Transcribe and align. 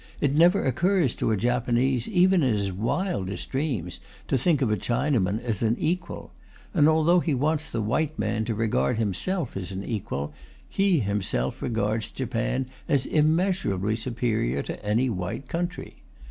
It 0.19 0.33
never 0.33 0.65
occurs 0.65 1.13
to 1.13 1.29
a 1.29 1.37
Japanese, 1.37 2.07
even 2.07 2.41
in 2.41 2.55
his 2.55 2.73
wildest 2.73 3.51
dreams, 3.51 3.99
to 4.29 4.35
think 4.35 4.63
of 4.63 4.71
a 4.71 4.75
Chinaman 4.75 5.39
as 5.41 5.61
an 5.61 5.75
equal. 5.77 6.33
And 6.73 6.89
although 6.89 7.19
he 7.19 7.35
wants 7.35 7.69
the 7.69 7.83
white 7.83 8.17
man 8.17 8.43
to 8.45 8.55
regard 8.55 8.95
himself 8.95 9.55
as 9.55 9.71
an 9.71 9.83
equal, 9.83 10.33
he 10.67 11.01
himself 11.01 11.61
regards 11.61 12.09
Japan 12.09 12.65
as 12.89 13.05
immeasurably 13.05 13.95
superior 13.95 14.63
to 14.63 14.83
any 14.83 15.07
white 15.07 15.47
country. 15.47 16.01